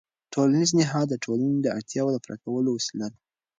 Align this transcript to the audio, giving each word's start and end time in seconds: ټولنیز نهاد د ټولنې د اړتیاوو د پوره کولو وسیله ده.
ټولنیز 0.33 0.69
نهاد 0.79 1.07
د 1.09 1.13
ټولنې 1.23 1.57
د 1.61 1.67
اړتیاوو 1.77 2.13
د 2.13 2.17
پوره 2.23 2.37
کولو 2.43 2.69
وسیله 2.77 3.07
ده. 3.11 3.17